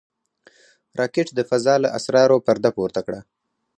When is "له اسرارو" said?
1.83-2.37